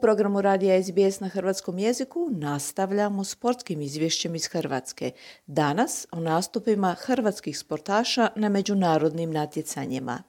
[0.00, 5.10] programu Radija SBS na hrvatskom jeziku nastavljamo sportskim izvješćem iz Hrvatske.
[5.46, 10.22] Danas o nastupima hrvatskih sportaša na međunarodnim natjecanjima.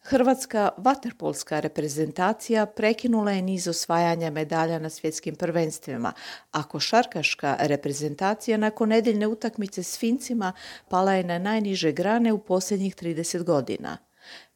[0.00, 6.12] Hrvatska vaterpolska reprezentacija prekinula je niz osvajanja medalja na svjetskim prvenstvima,
[6.52, 10.52] a košarkaška reprezentacija nakon nedeljne utakmice s Fincima
[10.88, 14.07] pala je na najniže grane u posljednjih 30 godina.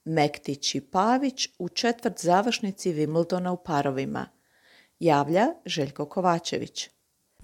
[0.04, 4.26] Mektić i Pavić u četvrt završnici Wimbledona u parovima.
[4.98, 6.90] Javlja Željko Kovačević.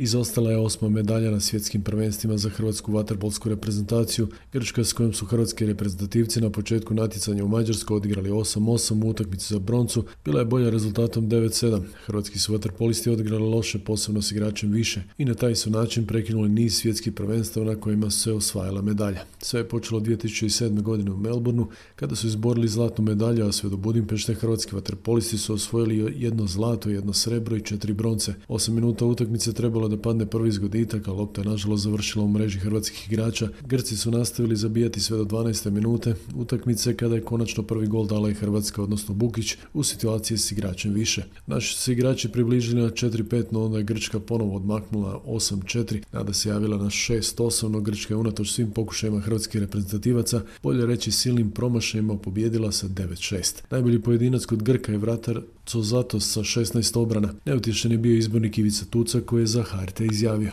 [0.01, 4.29] Izostala je osma medalja na svjetskim prvenstvima za hrvatsku vaterpolsku reprezentaciju.
[4.53, 9.55] Grčka s kojom su hrvatski reprezentativci na početku natjecanja u Mađarskoj odigrali 8-8 u utakmici
[9.55, 11.83] za broncu, bila je bolja rezultatom 9-7.
[12.07, 16.49] Hrvatski su vaterpolisti odigrali loše, posebno s igračem više i na taj su način prekinuli
[16.49, 19.21] niz svjetskih prvenstava na kojima se osvajala medalja.
[19.39, 20.83] Sve je počelo 2007.
[20.83, 25.55] godine u Melbourneu kada su izborili zlatnu medalju, a sve do Budimpešte hrvatski vaterpolisti su
[25.55, 28.35] osvojili jedno zlato, jedno srebro i četiri bronce.
[28.49, 32.59] Osam minuta utakmice trebalo da padne prvi zgoditak, a lopta je nažalost završila u mreži
[32.59, 33.49] hrvatskih igrača.
[33.67, 35.71] Grci su nastavili zabijati sve do 12.
[35.71, 40.53] minute utakmice kada je konačno prvi gol dala i Hrvatska, odnosno Bukić, u situaciji s
[40.53, 41.25] igračem više.
[41.47, 46.49] Naši su igrači približili na 4-5, no onda je Grčka ponovo odmaknula 8-4, nada se
[46.49, 52.17] javila na 6-8, no Grčka je unatoč svim pokušajima hrvatskih reprezentativaca, bolje reći silnim promašajima,
[52.17, 53.63] pobjedila sa 9-6.
[53.71, 55.41] Najbolji pojedinac kod Grka je vratar
[55.75, 57.35] zato sa 16 obrana.
[57.45, 60.51] Neutješen je bio izbornik Ivica Tuca koji je za HRT izjavio.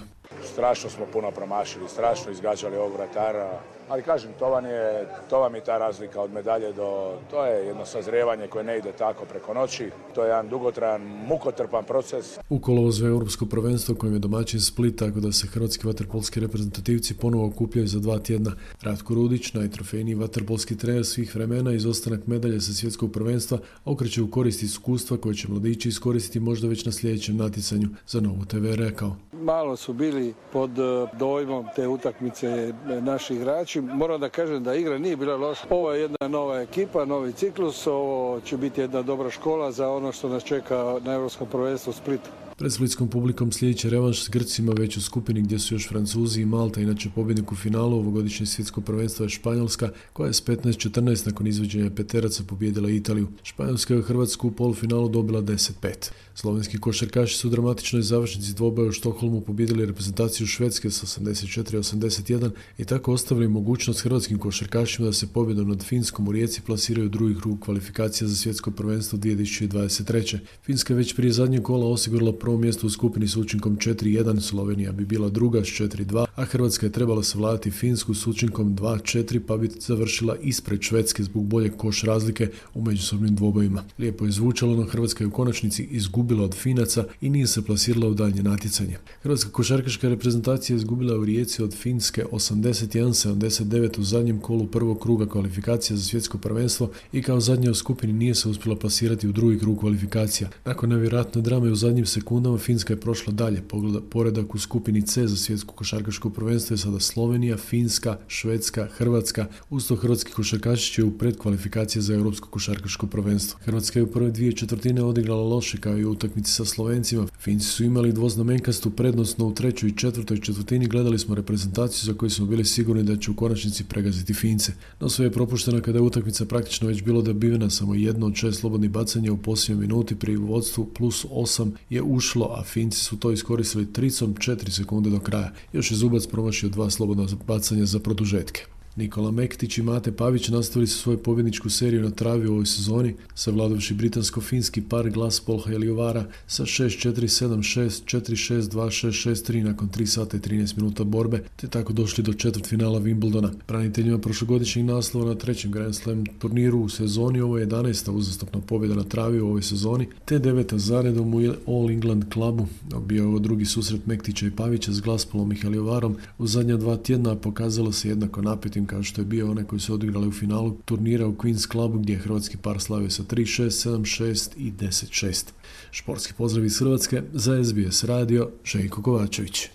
[0.54, 5.56] Strašno smo puno promašili, strašno izgađali ovog vratara, ali kažem, to vam, je, to vam
[5.56, 7.14] je ta razlika od medalje do...
[7.32, 9.90] To je jedno sazrijevanje koje ne ide tako preko noći.
[10.16, 12.38] To je jedan dugotrajan, mukotrpan proces.
[12.50, 17.46] U kolovozu Europsko prvenstvo kojem je domaćin Split, tako da se hrvatski vaterpolski reprezentativci ponovo
[17.48, 18.52] okupljaju za dva tjedna.
[18.82, 24.64] Ratko Rudić, najtrofejniji vaterpolski trener svih vremena, izostanak medalje sa svjetskog prvenstva okreće u korist
[24.64, 29.16] iskustva koje će mladići iskoristiti možda već na sljedećem natjecanju za novu TV rekao.
[29.46, 30.70] Malo su bili pod
[31.14, 35.68] dojmom te utakmice naši igrači Moram da kažem da igra nije bila loša.
[35.70, 40.12] Ovo je jedna nova ekipa, novi ciklus, ovo će biti jedna dobra škola za ono
[40.12, 42.30] što nas čeka na Europskom prvenstvu Splitu.
[42.58, 46.46] Pred splitskom publikom sljedeći revanš s Grcima već u skupini gdje su još Francuzi i
[46.46, 51.48] Malta, inače pobjednik u finalu ovogodišnje svjetsko prvenstvo je Španjolska, koja je s 15-14 nakon
[51.48, 53.28] izvođenja peteraca pobjedila Italiju.
[53.44, 56.12] Španjolska je u Hrvatsku u polufinalu dobila 10-5.
[56.36, 62.86] Slovenski košarkaši su u dramatičnoj završnici dvoboja u Štokholmu pobjedili reprezentaciju Švedske s 84-81 i
[62.86, 67.60] tako ostavili mogućnost hrvatskim košarkašima da se pobjedom nad Finskom u Rijeci plasiraju drugi krug
[67.60, 70.38] kvalifikacija za svjetsko prvenstvo 2023.
[70.64, 74.92] Finska je već prije zadnjeg kola osigurala prvo mjesto u skupini s učinkom 4-1, Slovenija
[74.92, 79.58] bi bila druga s 4-2, a Hrvatska je trebala savladati Finsku s učinkom 2-4 pa
[79.58, 83.84] bi završila ispred Švedske zbog bolje koš razlike u međusobnim dvobojima.
[84.00, 88.08] Lijepo je zvučalo, no Hrvatska je u konačnici izgubila od Finaca i nije se plasirala
[88.08, 88.98] u daljnje natjecanje.
[89.22, 95.26] Hrvatska košarkaška reprezentacija je izgubila u Rijeci od Finske 81-79 u zadnjem kolu prvog kruga
[95.26, 99.60] kvalifikacija za svjetsko prvenstvo i kao zadnja u skupini nije se uspjela plasirati u drugi
[99.60, 100.50] krug kvalifikacija.
[100.66, 103.62] Nakon nevjerojatne drame u zadnjim sekundama Finska je prošla dalje.
[103.62, 109.46] Pogleda poredak u skupini C za svjetsko košarkaško prvenstvo je sada Slovenija, Finska, Švedska, Hrvatska.
[109.70, 113.60] Usto hrvatski košarkaši će u predkvalifikacije za europsko košarkaško prvenstvo.
[113.64, 117.28] Hrvatska je u prve dvije četvrtine odigrala loše kao i u utakmici sa Slovencima.
[117.40, 122.14] Finci su imali dvoznamenkastu prednost, no u trećoj i četvrtoj četvrtini gledali smo reprezentaciju za
[122.14, 124.74] koju smo bili sigurni da će u konačnici pregaziti Fince.
[125.00, 128.60] No sve je propušteno kada je utakmica praktično već bilo dobivena samo jedno od šest
[128.60, 133.32] slobodnih bacanja u posljednjoj minuti pri vodstvu plus osam je ušlo, a Finci su to
[133.32, 135.52] iskoristili tricom 4 sekunde do kraja.
[135.74, 138.66] Još je Zubac promašio dva slobodna bacanja za produžetke.
[138.96, 143.16] Nikola Mektić i Mate Pavić nastavili su svoju pobjedničku seriju na travi u ovoj sezoni,
[143.34, 151.44] savladavši britansko-finski par Glaspol Heliovara sa 6-4-7-6, 4-6-2-6-6-3 nakon 3 sata i 13 minuta borbe,
[151.56, 153.50] te tako došli do četvrt finala Wimbledona.
[153.68, 158.12] Braniteljima prošlogodišnjeg naslova na trećem Grand Slam turniru u sezoni, ovo je 11.
[158.12, 161.38] uzastopna pobjeda na travi u ovoj sezoni, te deveta zaredom u
[161.68, 162.68] All England klubu.
[163.06, 166.16] Bio je ovo drugi susret Mektića i Pavića s Glaspolom i Heliovarom.
[166.38, 169.94] U zadnja dva tjedna pokazalo se jednako napetim kao što je bio onaj koji su
[169.94, 174.50] odigrali u finalu turnira u Queen's Clubu gdje je hrvatski par slavio sa 3-6, 7-6
[174.58, 175.46] i 10-6.
[175.92, 179.70] Športski pozdrav iz Hrvatske za SBS radio Željko Kovačević.